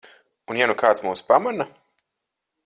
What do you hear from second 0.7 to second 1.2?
nu kāds